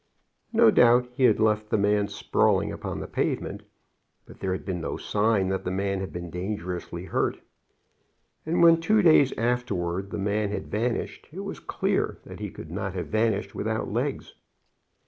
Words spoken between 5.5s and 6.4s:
the man had been